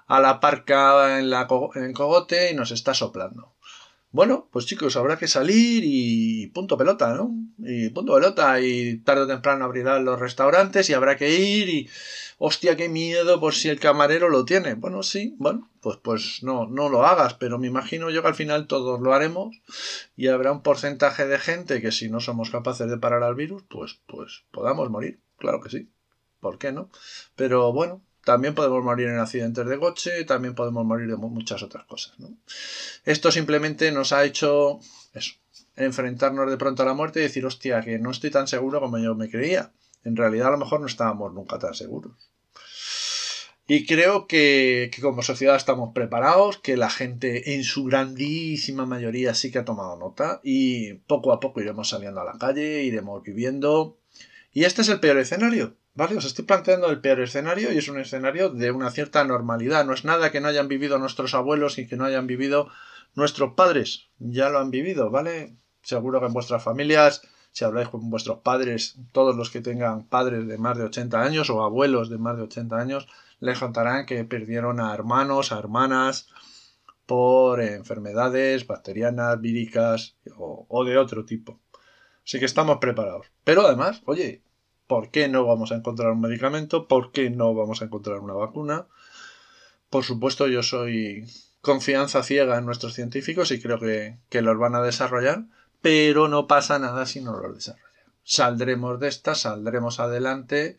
a 0.08 0.20
la 0.20 0.42
parca 0.42 1.20
en, 1.20 1.30
la, 1.30 1.48
cogote 1.48 2.52
y 2.52 2.56
nos 2.56 2.72
está 2.72 2.94
soplando. 2.94 3.54
Bueno, 4.12 4.50
pues 4.52 4.66
chicos, 4.66 4.96
habrá 4.98 5.18
que 5.20 5.28
salir 5.28 5.84
y 5.86 6.48
punto 6.48 6.78
pelota, 6.78 7.14
¿no? 7.14 7.32
Y 7.60 7.90
punto 7.90 8.16
pelota 8.16 8.60
y 8.60 8.98
tarde 9.00 9.24
o 9.24 9.28
temprano 9.28 9.66
abrirán 9.66 10.04
los 10.04 10.20
restaurantes 10.20 10.90
y 10.90 10.94
habrá 10.94 11.16
que 11.16 11.30
ir 11.40 11.70
y 11.70 11.90
hostia, 12.40 12.76
qué 12.76 12.90
miedo 12.90 13.40
por 13.40 13.54
si 13.54 13.70
el 13.70 13.80
camarero 13.80 14.30
lo 14.30 14.46
tiene. 14.46 14.74
Bueno, 14.74 15.04
sí, 15.04 15.36
bueno, 15.38 15.70
pues 15.82 15.98
pues 15.98 16.42
no 16.42 16.66
no 16.68 16.90
lo 16.90 17.06
hagas, 17.06 17.36
pero 17.36 17.60
me 17.60 17.68
imagino 17.68 18.10
yo 18.10 18.24
que 18.24 18.30
al 18.30 18.36
final 18.36 18.66
todos 18.66 19.00
lo 19.00 19.14
haremos 19.14 19.62
y 20.16 20.28
habrá 20.28 20.52
un 20.54 20.64
porcentaje 20.64 21.28
de 21.28 21.38
gente 21.38 21.80
que 21.80 21.92
si 21.92 22.10
no 22.10 22.20
somos 22.20 22.50
capaces 22.50 22.90
de 22.90 22.98
parar 22.98 23.22
al 23.24 23.36
virus, 23.36 23.64
pues 23.70 24.00
pues 24.08 24.44
podamos 24.52 24.90
morir, 24.90 25.20
claro 25.38 25.62
que 25.62 25.70
sí. 25.70 25.90
¿Por 26.40 26.58
qué 26.58 26.72
no? 26.72 26.90
Pero 27.36 27.72
bueno, 27.74 28.02
también 28.30 28.54
podemos 28.54 28.84
morir 28.84 29.08
en 29.08 29.18
accidentes 29.18 29.66
de 29.66 29.80
coche, 29.80 30.24
también 30.24 30.54
podemos 30.54 30.86
morir 30.86 31.08
de 31.08 31.16
muchas 31.16 31.64
otras 31.64 31.86
cosas. 31.86 32.14
Esto 33.04 33.32
simplemente 33.32 33.92
nos 33.92 34.14
ha 34.14 34.24
hecho 34.24 34.80
eso, 35.16 35.34
enfrentarnos 35.76 36.48
de 36.48 36.56
pronto 36.56 36.84
a 36.84 36.86
la 36.86 36.94
muerte 36.94 37.22
y 37.22 37.24
decir, 37.24 37.44
hostia, 37.44 37.82
que 37.82 37.98
no 37.98 38.12
estoy 38.12 38.30
tan 38.30 38.48
seguro 38.48 38.82
como 38.82 39.00
yo 39.00 39.16
me 39.16 39.32
creía. 39.32 39.72
En 40.04 40.16
realidad 40.16 40.50
a 40.50 40.52
lo 40.52 40.60
mejor 40.60 40.80
no 40.80 40.86
estábamos 40.86 41.34
nunca 41.34 41.58
tan 41.58 41.74
seguros. 41.74 42.12
Y 43.66 43.88
creo 43.88 44.28
que, 44.28 44.92
como 45.02 45.24
sociedad 45.24 45.56
estamos 45.56 45.92
preparados, 45.96 46.60
que 46.60 46.78
la 46.78 46.92
gente 46.92 47.56
en 47.56 47.64
su 47.64 47.86
grandísima 47.86 48.86
mayoría 48.86 49.34
sí 49.34 49.50
que 49.50 49.58
ha 49.58 49.66
tomado 49.66 49.98
nota 49.98 50.40
y 50.44 50.94
poco 51.08 51.32
a 51.32 51.40
poco 51.40 51.62
iremos 51.62 51.90
saliendo 51.90 52.22
a 52.22 52.26
la 52.26 52.38
calle, 52.38 52.84
iremos 52.84 53.24
viviendo. 53.24 53.98
Y 54.54 54.66
este 54.66 54.84
es 54.84 54.90
el 54.90 55.00
peor 55.00 55.18
escenario, 55.18 55.79
¿vale? 56.00 56.18
Os 56.18 56.26
estoy 56.26 56.46
planteando 56.46 56.90
el 56.90 57.02
peor 57.02 57.20
escenario 57.20 57.72
y 57.72 57.78
es 57.78 57.88
un 57.90 58.00
escenario 58.00 58.50
de 58.50 58.72
una 58.72 58.90
cierta 58.90 59.24
normalidad. 59.24 59.86
No 59.86 59.94
es 59.94 60.06
nada 60.06 60.32
que 60.32 60.42
no 60.42 60.48
hayan 60.48 60.68
vivido 60.68 60.98
nuestros 60.98 61.36
abuelos 61.36 61.78
y 61.78 61.88
que 61.88 61.98
no 61.98 62.06
hayan 62.06 62.26
vivido 62.26 62.70
nuestros 63.14 63.54
padres. 63.54 64.08
Ya 64.18 64.50
lo 64.50 64.60
han 64.60 64.72
vivido, 64.72 65.12
¿vale? 65.12 65.56
Seguro 65.84 66.20
que 66.20 66.28
en 66.28 66.34
vuestras 66.34 66.64
familias 66.64 67.22
si 67.52 67.66
habláis 67.66 67.90
con 67.90 68.10
vuestros 68.10 68.40
padres, 68.40 68.96
todos 69.12 69.36
los 69.36 69.50
que 69.50 69.62
tengan 69.62 70.04
padres 70.04 70.48
de 70.48 70.58
más 70.58 70.78
de 70.78 70.86
80 70.86 71.22
años 71.22 71.50
o 71.50 71.64
abuelos 71.64 72.10
de 72.10 72.18
más 72.18 72.38
de 72.38 72.44
80 72.44 72.78
años, 72.78 73.08
les 73.40 73.60
contarán 73.60 74.06
que 74.06 74.24
perdieron 74.24 74.80
a 74.80 74.94
hermanos, 74.94 75.52
a 75.52 75.60
hermanas 75.60 76.30
por 77.06 77.62
enfermedades 77.62 78.68
bacterianas, 78.68 79.42
víricas 79.42 80.16
o, 80.38 80.84
de 80.86 80.98
otro 80.98 81.26
tipo. 81.26 81.60
Así 82.24 82.38
que 82.38 82.46
estamos 82.46 82.78
preparados. 82.78 83.28
Pero 83.44 83.66
además, 83.66 84.04
oye, 84.06 84.44
¿por 84.90 85.12
qué 85.12 85.30
no 85.30 85.46
vamos 85.46 85.72
a 85.72 85.76
encontrar 85.76 86.10
un 86.10 86.20
medicamento? 86.20 86.88
¿Por 86.88 87.12
qué 87.12 87.30
no 87.30 87.54
vamos 87.54 87.84
a 87.84 87.86
encontrar 87.86 88.18
una 88.22 88.34
vacuna? 88.34 88.88
Por 89.92 90.04
supuesto, 90.04 90.48
yo 90.48 90.64
soy 90.64 91.28
confianza 91.62 92.24
ciega 92.24 92.58
en 92.58 92.66
nuestros 92.66 92.96
científicos 92.96 93.52
y 93.52 93.62
creo 93.62 93.80
que, 93.80 94.18
que 94.30 94.42
los 94.42 94.58
van 94.58 94.74
a 94.74 94.82
desarrollar, 94.82 95.44
pero 95.84 96.28
no 96.28 96.48
pasa 96.48 96.80
nada 96.80 97.06
si 97.06 97.22
no 97.22 97.34
los 97.40 97.54
desarrollan. 97.54 97.86
Saldremos 98.24 99.00
de 99.00 99.10
esta, 99.10 99.36
saldremos 99.36 100.00
adelante 100.00 100.78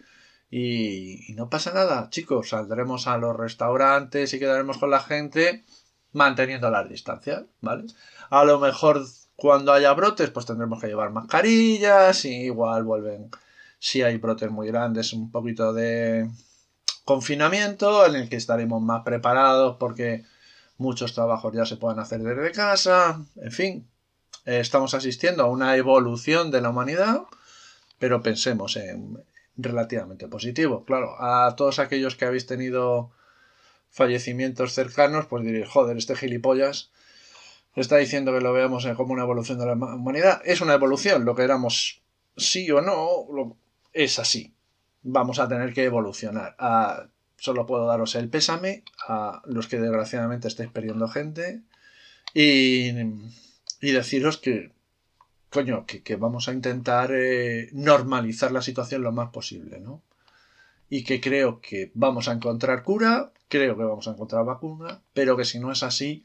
y, 0.51 1.33
no 1.37 1.49
pasa 1.49 1.73
nada, 1.73 2.11
chicos. 2.11 2.49
Saldremos 2.49 3.07
a 3.07 3.17
los 3.17 3.37
restaurantes 3.37 4.35
y 4.35 4.41
quedaremos 4.41 4.79
con 4.79 4.91
la 4.91 5.01
gente 5.01 5.65
manteniendo 6.13 6.69
las 6.69 6.89
distancias, 6.89 7.45
¿vale? 7.61 7.85
A 8.29 8.43
lo 8.43 8.59
mejor 8.59 9.05
cuando 9.37 9.73
haya 9.73 9.93
brotes, 9.93 10.31
pues 10.31 10.47
tendremos 10.47 10.81
que 10.81 10.89
llevar 10.89 11.13
mascarillas 11.13 12.25
y 12.25 12.47
igual 12.47 12.83
vuelven, 12.83 13.31
si 13.81 14.03
hay 14.03 14.19
brotes 14.19 14.51
muy 14.51 14.69
grandes, 14.69 15.13
un 15.13 15.33
poquito 15.33 15.73
de 15.73 16.31
confinamiento 17.05 18.07
en 18.07 18.15
el 18.15 18.29
que 18.29 18.37
estaremos 18.37 18.81
más 18.81 19.03
preparados 19.03 19.79
porque 19.81 20.25
muchos 20.77 21.15
trabajos 21.15 21.53
ya 21.53 21.67
se 21.67 21.77
pueden 21.77 21.99
hacer 21.99 22.23
desde 22.23 22.53
casa, 22.53 23.25
en 23.37 23.51
fin, 23.51 23.89
estamos 24.45 24.95
asistiendo 24.95 25.43
a 25.43 25.51
una 25.51 25.77
evolución 25.77 26.51
de 26.51 26.61
la 26.61 26.71
humanidad, 26.71 27.23
pero 27.99 28.23
pensemos 28.23 28.77
en, 28.77 29.19
relativamente 29.57 30.29
positivo. 30.29 30.85
Claro, 30.85 31.17
a 31.21 31.57
todos 31.57 31.79
aquellos 31.79 32.17
que 32.17 32.27
habéis 32.27 32.47
tenido 32.47 33.11
fallecimientos 33.91 34.73
cercanos, 34.73 35.27
pues 35.27 35.45
diréis, 35.45 35.69
joder, 35.69 35.97
este 35.97 36.17
gilipollas 36.17 36.91
está 37.77 37.97
diciendo 37.97 38.33
que 38.33 38.41
lo 38.41 38.53
veamos 38.53 38.87
como 38.97 39.13
una 39.13 39.23
evolución 39.23 39.59
de 39.59 39.67
la 39.67 39.73
humanidad. 39.73 40.43
Es 40.45 40.61
una 40.61 40.75
evolución, 40.75 41.25
lo 41.25 41.35
que 41.35 41.43
éramos 41.43 42.03
sí 42.37 42.71
o 42.71 42.81
no, 42.81 43.57
es 43.93 44.19
así. 44.19 44.55
Vamos 45.03 45.39
a 45.39 45.49
tener 45.49 45.73
que 45.73 45.85
evolucionar. 45.85 46.57
solo 47.37 47.67
puedo 47.67 47.87
daros 47.87 48.15
el 48.15 48.29
pésame 48.29 48.85
a 49.09 49.43
los 49.47 49.67
que 49.67 49.81
desgraciadamente 49.81 50.49
estáis 50.49 50.71
perdiendo 50.71 51.09
gente 51.09 51.63
y, 52.35 52.91
y 53.81 53.93
deciros 53.93 54.37
que 54.37 54.73
coño, 55.51 55.85
que, 55.87 56.17
vamos 56.17 56.49
a 56.49 56.53
intentar 56.53 57.11
eh, 57.13 57.69
normalizar 57.73 58.53
la 58.53 58.63
situación 58.63 59.03
lo 59.03 59.13
más 59.13 59.31
posible, 59.31 59.81
¿no? 59.81 60.03
Y 60.89 61.05
que 61.05 61.21
creo 61.21 61.61
que 61.61 61.91
vamos 61.95 62.29
a 62.29 62.33
encontrar 62.33 62.83
cura, 62.83 63.33
creo 63.49 63.77
que 63.77 63.85
vamos 63.85 64.09
a 64.09 64.13
encontrar 64.13 64.45
vacuna, 64.45 65.03
pero 65.13 65.37
que 65.37 65.45
si 65.45 65.59
no 65.59 65.71
es 65.73 65.83
así, 65.83 66.25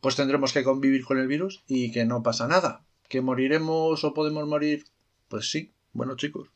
pues 0.00 0.16
tendremos 0.16 0.52
que 0.52 0.64
convivir 0.64 1.04
con 1.04 1.18
el 1.18 1.26
virus 1.28 1.64
y 1.66 1.92
que 1.92 2.04
no 2.04 2.22
pasa 2.22 2.46
nada. 2.46 2.84
¿Que 3.08 3.20
moriremos 3.20 4.04
o 4.04 4.14
podemos 4.14 4.46
morir? 4.46 4.84
Pues 5.28 5.50
sí, 5.50 5.72
bueno 5.92 6.16
chicos, 6.16 6.48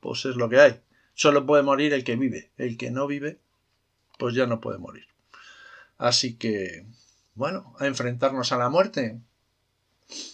pues 0.00 0.24
es 0.24 0.36
lo 0.36 0.48
que 0.48 0.60
hay. 0.60 0.80
Solo 1.14 1.46
puede 1.46 1.62
morir 1.62 1.92
el 1.92 2.04
que 2.04 2.16
vive. 2.16 2.50
El 2.58 2.76
que 2.76 2.90
no 2.90 3.06
vive, 3.06 3.38
pues 4.18 4.34
ya 4.34 4.46
no 4.46 4.60
puede 4.60 4.78
morir. 4.78 5.06
Así 5.96 6.36
que, 6.36 6.86
bueno, 7.34 7.74
a 7.78 7.86
enfrentarnos 7.86 8.52
a 8.52 8.58
la 8.58 8.68
muerte, 8.68 9.20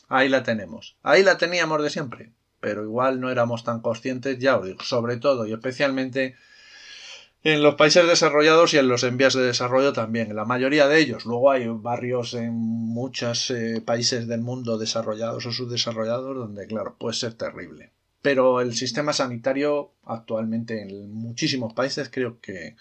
Ahí 0.08 0.28
la 0.28 0.42
tenemos. 0.42 0.96
Ahí 1.02 1.22
la 1.22 1.38
teníamos 1.38 1.82
de 1.82 1.90
siempre, 1.90 2.32
pero 2.60 2.84
igual 2.84 3.20
no 3.20 3.30
éramos 3.30 3.64
tan 3.64 3.80
conscientes, 3.80 4.38
ya 4.38 4.56
os 4.56 4.66
digo, 4.66 4.82
sobre 4.82 5.16
todo 5.16 5.46
y 5.46 5.52
especialmente 5.52 6.36
en 7.42 7.62
los 7.62 7.74
países 7.74 8.06
desarrollados 8.06 8.72
y 8.72 8.78
en 8.78 8.88
los 8.88 9.02
envíos 9.02 9.34
de 9.34 9.42
desarrollo 9.42 9.92
también, 9.92 10.30
en 10.30 10.36
la 10.36 10.46
mayoría 10.46 10.88
de 10.88 10.98
ellos. 10.98 11.26
Luego 11.26 11.50
hay 11.50 11.66
barrios 11.66 12.34
en 12.34 12.54
muchos 12.54 13.50
eh, 13.50 13.82
países 13.84 14.26
del 14.28 14.40
mundo 14.40 14.78
desarrollados 14.78 15.44
o 15.44 15.52
subdesarrollados 15.52 16.36
donde, 16.36 16.66
claro, 16.66 16.96
puede 16.98 17.14
ser 17.14 17.34
terrible. 17.34 17.92
Pero 18.24 18.62
el 18.62 18.74
sistema 18.74 19.12
sanitario 19.12 19.92
actualmente 20.02 20.80
en 20.80 21.12
muchísimos 21.12 21.74
países 21.74 22.08
creo 22.10 22.40
que, 22.40 22.74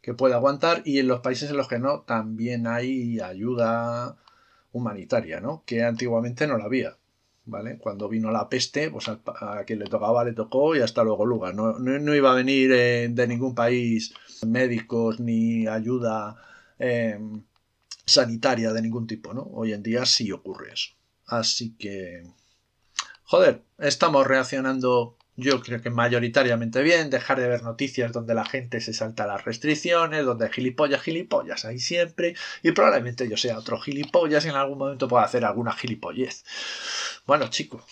que 0.00 0.14
puede 0.14 0.34
aguantar 0.34 0.82
y 0.84 1.00
en 1.00 1.08
los 1.08 1.18
países 1.22 1.50
en 1.50 1.56
los 1.56 1.66
que 1.66 1.80
no 1.80 2.02
también 2.02 2.68
hay 2.68 3.18
ayuda 3.18 4.16
humanitaria, 4.70 5.40
¿no? 5.40 5.64
Que 5.66 5.82
antiguamente 5.82 6.46
no 6.46 6.56
la 6.56 6.66
había. 6.66 6.96
¿Vale? 7.46 7.78
Cuando 7.78 8.08
vino 8.08 8.30
la 8.30 8.48
peste, 8.48 8.88
pues 8.92 9.08
a, 9.08 9.64
quien 9.66 9.80
le 9.80 9.86
tocaba 9.86 10.22
le 10.22 10.34
tocó 10.34 10.76
y 10.76 10.80
hasta 10.80 11.02
luego 11.02 11.26
lugar. 11.26 11.56
No, 11.56 11.80
no, 11.80 12.14
iba 12.14 12.30
a 12.30 12.36
venir 12.36 12.70
eh, 12.72 13.08
de 13.10 13.26
ningún 13.26 13.56
país 13.56 14.14
médicos 14.46 15.18
ni 15.18 15.66
ayuda 15.66 16.36
em, 16.78 17.42
sanitaria 18.04 18.72
de 18.72 18.82
ningún 18.82 19.08
tipo, 19.08 19.34
¿no? 19.34 19.42
Hoy 19.52 19.72
en 19.72 19.82
día 19.82 20.06
sí 20.06 20.30
ocurre 20.30 20.74
eso. 20.74 20.94
Así 21.26 21.74
que, 21.76 22.22
joder, 23.26 23.62
estamos 23.78 24.26
reaccionando 24.26 25.16
yo 25.36 25.60
creo 25.60 25.82
que 25.82 25.90
mayoritariamente 25.90 26.82
bien, 26.82 27.10
dejar 27.10 27.38
de 27.38 27.48
ver 27.48 27.62
noticias 27.62 28.10
donde 28.12 28.34
la 28.34 28.46
gente 28.46 28.80
se 28.80 28.94
salta 28.94 29.26
las 29.26 29.44
restricciones, 29.44 30.24
donde 30.24 30.48
gilipollas, 30.48 31.02
gilipollas 31.02 31.66
hay 31.66 31.78
siempre, 31.78 32.34
y 32.62 32.72
probablemente 32.72 33.28
yo 33.28 33.36
sea 33.36 33.58
otro 33.58 33.78
gilipollas 33.78 34.46
y 34.46 34.48
en 34.48 34.54
algún 34.54 34.78
momento 34.78 35.08
pueda 35.08 35.24
hacer 35.24 35.44
alguna 35.44 35.72
gilipollez. 35.72 36.44
Bueno, 37.26 37.48
chicos, 37.48 37.82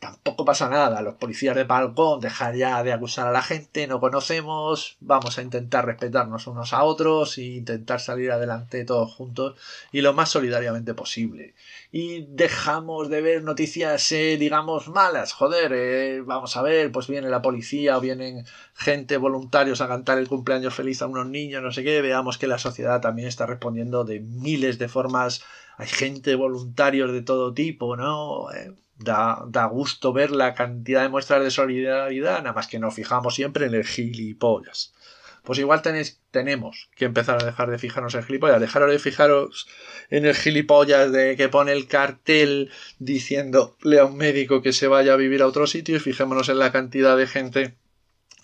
tampoco 0.00 0.44
pasa 0.44 0.68
nada. 0.68 1.00
Los 1.00 1.14
policías 1.14 1.56
de 1.56 1.64
balcón, 1.64 2.20
dejar 2.20 2.54
ya 2.56 2.82
de 2.82 2.92
acusar 2.92 3.26
a 3.26 3.32
la 3.32 3.40
gente, 3.40 3.86
no 3.86 4.00
conocemos, 4.00 4.98
vamos 5.00 5.38
a 5.38 5.42
intentar 5.42 5.86
respetarnos 5.86 6.46
unos 6.46 6.74
a 6.74 6.84
otros 6.84 7.38
e 7.38 7.42
intentar 7.42 8.00
salir 8.00 8.30
adelante 8.30 8.84
todos 8.84 9.10
juntos 9.14 9.56
y 9.92 10.02
lo 10.02 10.12
más 10.12 10.28
solidariamente 10.28 10.92
posible. 10.92 11.54
Y 11.90 12.26
dejamos 12.28 13.08
de 13.08 13.22
ver 13.22 13.42
noticias, 13.44 14.12
eh, 14.12 14.36
digamos, 14.38 14.88
malas. 14.88 15.32
Joder, 15.32 15.72
eh, 15.74 16.20
vamos 16.26 16.54
a 16.58 16.62
ver, 16.62 16.92
pues 16.92 17.06
viene 17.08 17.30
la 17.30 17.40
policía 17.40 17.96
o 17.96 18.00
vienen 18.02 18.44
gente 18.74 19.16
voluntarios 19.16 19.80
a 19.80 19.88
cantar 19.88 20.18
el 20.18 20.28
cumpleaños 20.28 20.74
feliz 20.74 21.00
a 21.00 21.06
unos 21.06 21.28
niños, 21.28 21.62
no 21.62 21.72
sé 21.72 21.82
qué. 21.82 22.02
Veamos 22.02 22.36
que 22.36 22.46
la 22.46 22.58
sociedad 22.58 23.00
también 23.00 23.28
está 23.28 23.46
respondiendo 23.46 24.04
de 24.04 24.20
miles 24.20 24.78
de 24.78 24.88
formas. 24.88 25.42
Hay 25.78 25.88
gente 25.88 26.34
voluntarios 26.34 27.12
de 27.12 27.22
todo 27.22 27.54
tipo, 27.54 27.96
¿no? 27.96 28.52
Eh, 28.52 28.74
Da, 28.98 29.66
gusto 29.70 30.12
ver 30.12 30.30
la 30.30 30.54
cantidad 30.54 31.02
de 31.02 31.08
muestras 31.08 31.42
de 31.42 31.50
solidaridad, 31.50 32.38
nada 32.38 32.52
más 32.52 32.68
que 32.68 32.78
nos 32.78 32.94
fijamos 32.94 33.34
siempre 33.34 33.66
en 33.66 33.74
el 33.74 33.84
gilipollas. 33.84 34.94
Pues 35.42 35.58
igual 35.58 35.82
tenéis, 35.82 36.20
tenemos 36.30 36.88
que 36.94 37.06
empezar 37.06 37.42
a 37.42 37.44
dejar 37.44 37.68
de 37.70 37.78
fijarnos 37.78 38.14
en 38.14 38.20
el 38.20 38.26
gilipollas, 38.26 38.60
dejaros 38.60 38.90
de 38.92 38.98
fijaros 39.00 39.68
en 40.08 40.24
el 40.24 40.36
gilipollas 40.36 41.10
de 41.10 41.36
que 41.36 41.48
pone 41.48 41.72
el 41.72 41.88
cartel 41.88 42.70
diciéndole 43.00 43.98
a 43.98 44.04
un 44.04 44.16
médico 44.16 44.62
que 44.62 44.72
se 44.72 44.86
vaya 44.86 45.14
a 45.14 45.16
vivir 45.16 45.42
a 45.42 45.48
otro 45.48 45.66
sitio 45.66 45.96
y 45.96 46.00
fijémonos 46.00 46.48
en 46.48 46.60
la 46.60 46.70
cantidad 46.70 47.16
de 47.16 47.26
gente 47.26 47.74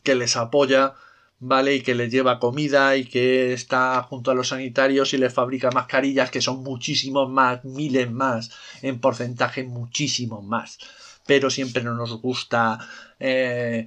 que 0.03 0.17
les 0.17 0.37
apoya 0.37 0.95
¿vale? 1.41 1.77
Y 1.77 1.81
que 1.83 1.95
les 1.95 2.11
lleva 2.11 2.39
comida 2.39 2.97
y 2.97 3.05
que 3.05 3.53
está 3.53 4.03
junto 4.03 4.31
a 4.31 4.35
los 4.35 4.49
sanitarios 4.49 5.15
y 5.15 5.19
les 5.19 5.33
fabrica 5.33 5.71
mascarillas 5.71 6.31
que 6.31 6.41
son 6.41 6.63
muchísimos 6.63 7.29
más, 7.31 7.65
miles 7.65 8.11
más, 8.11 8.51
en 8.83 9.01
porcentaje 9.01 9.65
muchísimos 9.65 10.45
más. 10.45 10.79
Pero 11.27 11.51
siempre 11.51 11.83
no 11.83 11.95
nos 11.95 12.21
gusta 12.21 12.79
eh, 13.19 13.87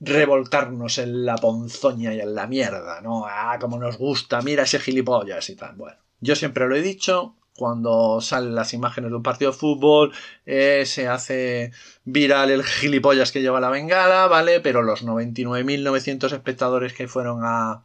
revoltarnos 0.00 0.98
en 0.98 1.24
la 1.24 1.36
ponzoña 1.36 2.14
y 2.14 2.20
en 2.20 2.34
la 2.34 2.46
mierda, 2.46 3.00
¿no? 3.00 3.26
Ah, 3.26 3.58
como 3.60 3.78
nos 3.78 3.98
gusta, 3.98 4.40
mira 4.42 4.64
ese 4.64 4.78
gilipollas 4.80 5.50
y 5.50 5.56
tal. 5.56 5.76
Bueno, 5.76 5.98
yo 6.20 6.34
siempre 6.34 6.66
lo 6.66 6.74
he 6.76 6.82
dicho, 6.82 7.36
cuando 7.58 8.20
salen 8.20 8.54
las 8.54 8.72
imágenes 8.72 9.10
de 9.10 9.16
un 9.16 9.22
partido 9.22 9.50
de 9.50 9.58
fútbol, 9.58 10.12
eh, 10.46 10.84
se 10.86 11.08
hace 11.08 11.72
viral 12.04 12.50
el 12.50 12.64
gilipollas 12.64 13.32
que 13.32 13.42
lleva 13.42 13.60
la 13.60 13.68
bengala, 13.68 14.28
¿vale? 14.28 14.60
Pero 14.60 14.82
los 14.82 15.04
99.900 15.04 16.32
espectadores 16.32 16.94
que 16.94 17.08
fueron 17.08 17.40
a, 17.42 17.82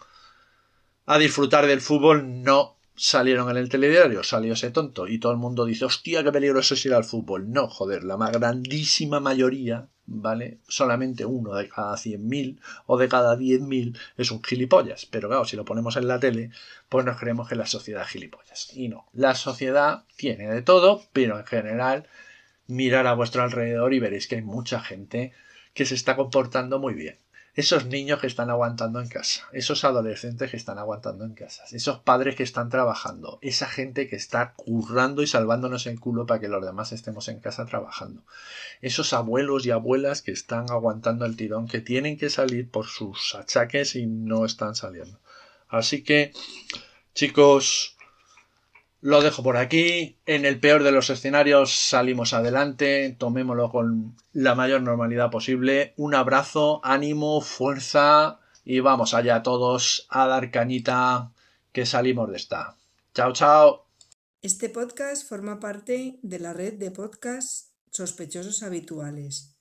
a 1.06 1.18
disfrutar 1.18 1.66
del 1.68 1.82
fútbol 1.82 2.44
no 2.44 2.78
salieron 2.96 3.50
en 3.50 3.58
el 3.58 3.70
telediario, 3.70 4.24
salió 4.24 4.54
ese 4.54 4.70
tonto 4.70 5.08
y 5.08 5.20
todo 5.20 5.32
el 5.32 5.40
mundo 5.40 5.66
dice, 5.66 5.86
hostia, 5.86 6.24
qué 6.24 6.32
peligroso 6.32 6.76
es 6.76 6.86
ir 6.86 6.94
al 6.94 7.04
fútbol. 7.04 7.52
No, 7.52 7.68
joder, 7.68 8.04
la 8.04 8.18
más 8.18 8.32
grandísima 8.32 9.20
mayoría, 9.20 9.90
¿vale? 10.06 10.60
Solamente 10.68 11.26
uno 11.26 11.56
de 11.56 11.70
cada 11.70 11.96
100.000 11.96 12.60
o 12.86 12.98
de 12.98 13.08
cada 13.08 13.36
10.000 13.36 13.98
es 14.18 14.32
un 14.32 14.44
gilipollas. 14.44 15.06
Pero 15.06 15.30
claro, 15.30 15.46
si 15.46 15.56
lo 15.56 15.66
ponemos 15.66 15.96
en 15.98 16.08
la 16.08 16.20
tele, 16.20 16.52
pues 16.90 17.06
nos 17.06 17.18
creemos 17.18 17.48
que 17.48 17.56
la 17.56 17.66
sociedad 17.66 18.04
es 18.04 18.10
gilipollas. 18.10 18.72
Y 18.74 18.90
no, 18.90 19.08
la 19.14 19.36
sociedad 19.36 20.04
tiene 20.16 20.48
de 20.48 20.62
todo, 20.62 21.04
pero 21.14 21.40
en 21.40 21.46
general, 21.46 22.08
mirar 22.68 23.08
a 23.08 23.14
vuestro 23.14 23.44
alrededor 23.44 23.94
y 23.94 24.00
veréis 24.00 24.28
que 24.28 24.36
hay 24.36 24.42
mucha 24.42 24.80
gente 24.80 25.34
que 25.74 25.86
se 25.86 25.96
está 25.96 26.16
comportando 26.16 26.80
muy 26.80 26.94
bien 26.94 27.23
esos 27.56 27.86
niños 27.86 28.20
que 28.20 28.28
están 28.28 28.50
aguantando 28.50 29.00
en 29.00 29.08
casa, 29.08 29.48
esos 29.52 29.84
adolescentes 29.84 30.50
que 30.50 30.58
están 30.58 30.80
aguantando 30.80 31.24
en 31.24 31.34
casa, 31.34 31.64
esos 31.72 32.00
padres 32.00 32.36
que 32.36 32.44
están 32.44 32.70
trabajando, 32.70 33.38
esa 33.42 33.68
gente 33.68 34.08
que 34.08 34.16
está 34.16 34.54
currando 34.54 35.22
y 35.22 35.28
salvándonos 35.28 35.86
el 35.86 36.00
culo 36.00 36.26
para 36.26 36.40
que 36.40 36.48
los 36.48 36.66
demás 36.66 36.92
estemos 36.92 37.28
en 37.28 37.40
casa 37.40 37.66
trabajando, 37.66 38.24
esos 38.82 39.14
abuelos 39.14 39.66
y 39.66 39.72
abuelas 39.72 40.24
que 40.24 40.32
están 40.32 40.72
aguantando 40.72 41.26
el 41.26 41.36
tirón, 41.38 41.68
que 41.68 41.80
tienen 41.80 42.18
que 42.18 42.32
salir 42.32 42.70
por 42.70 42.88
sus 42.88 43.36
achaques 43.36 43.96
y 43.96 44.08
no 44.08 44.46
están 44.46 44.76
saliendo. 44.76 45.20
Así 45.70 46.04
que, 46.04 46.34
chicos, 47.14 47.98
lo 49.04 49.22
dejo 49.22 49.44
por 49.44 49.58
aquí. 49.58 50.18
En 50.26 50.46
el 50.46 50.62
peor 50.62 50.82
de 50.82 50.94
los 50.94 51.10
escenarios 51.10 51.76
salimos 51.76 52.32
adelante. 52.32 53.14
Tomémoslo 53.20 53.70
con 53.70 54.16
la 54.32 54.56
mayor 54.56 54.82
normalidad 54.82 55.30
posible. 55.30 55.94
Un 55.98 56.16
abrazo, 56.16 56.80
ánimo, 56.86 57.42
fuerza 57.42 58.40
y 58.64 58.80
vamos 58.80 59.14
allá 59.14 59.44
todos 59.44 60.08
a 60.10 60.26
dar 60.28 60.52
cañita 60.52 61.34
que 61.74 61.86
salimos 61.86 62.30
de 62.30 62.38
esta. 62.38 62.78
Chao, 63.14 63.34
chao. 63.34 63.90
Este 64.42 64.70
podcast 64.70 65.28
forma 65.28 65.60
parte 65.60 66.18
de 66.22 66.40
la 66.40 66.54
red 66.54 66.76
de 66.76 66.90
podcasts 66.90 67.74
sospechosos 67.92 68.64
habituales. 68.64 69.58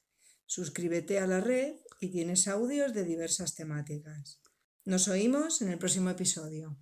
Suscríbete 0.46 1.18
a 1.18 1.26
la 1.26 1.40
red 1.40 1.74
y 2.00 2.12
tienes 2.12 2.46
audios 2.46 2.94
de 2.94 3.02
diversas 3.02 3.56
temáticas. 3.56 4.38
Nos 4.84 5.08
oímos 5.08 5.62
en 5.62 5.70
el 5.70 5.78
próximo 5.78 6.10
episodio. 6.10 6.76